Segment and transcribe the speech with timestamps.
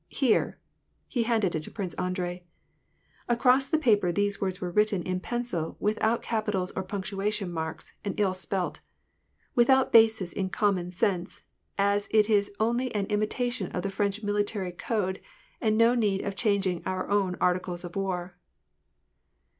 [0.09, 0.57] "Here!"
[1.15, 2.43] he handed it to Prince Andrei.
[3.29, 7.93] Across the paper these words were written in pencil, with out capitals or punctuation marks,
[8.03, 8.81] and ill spelt:^^
[9.53, 11.43] without basis in common cence
[11.77, 15.21] as it is only an imitation of the french mili tary coad
[15.61, 18.35] and no need of changing our own articles of war."